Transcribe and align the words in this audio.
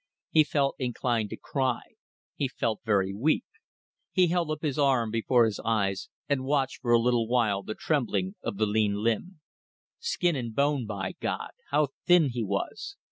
He 0.31 0.43
felt 0.43 0.77
inclined 0.79 1.29
to 1.29 1.37
cry. 1.37 1.81
He 2.33 2.47
felt 2.47 2.79
very 2.83 3.13
weak. 3.13 3.45
He 4.11 4.29
held 4.29 4.49
up 4.49 4.63
his 4.63 4.79
arm 4.79 5.11
before 5.11 5.45
his 5.45 5.59
eyes 5.63 6.09
and 6.27 6.43
watched 6.43 6.81
for 6.81 6.91
a 6.91 6.99
little 6.99 7.27
while 7.27 7.61
the 7.61 7.75
trembling 7.75 8.33
of 8.41 8.57
the 8.57 8.65
lean 8.65 8.95
limb. 9.03 9.41
Skin 9.99 10.35
and 10.35 10.55
bone, 10.55 10.87
by 10.87 11.11
God! 11.19 11.51
How 11.69 11.89
thin 12.07 12.29
he 12.29 12.43
was! 12.43 12.95